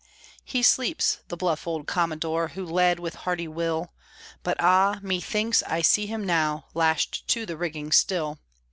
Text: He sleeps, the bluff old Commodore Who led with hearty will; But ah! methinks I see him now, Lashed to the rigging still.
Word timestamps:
He 0.43 0.63
sleeps, 0.63 1.19
the 1.27 1.37
bluff 1.37 1.67
old 1.67 1.85
Commodore 1.85 2.47
Who 2.55 2.65
led 2.65 2.99
with 2.99 3.13
hearty 3.13 3.47
will; 3.47 3.93
But 4.41 4.57
ah! 4.59 4.99
methinks 5.03 5.61
I 5.61 5.83
see 5.83 6.07
him 6.07 6.25
now, 6.25 6.65
Lashed 6.73 7.27
to 7.27 7.45
the 7.45 7.55
rigging 7.55 7.91
still. 7.91 8.39